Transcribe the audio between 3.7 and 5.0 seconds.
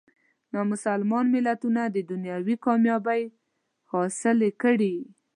حاصلې کړي.